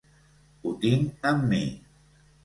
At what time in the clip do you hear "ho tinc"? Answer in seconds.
0.63-1.27